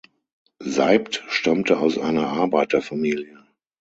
[0.63, 3.45] Seibt stammte aus einer Arbeiterfamilie.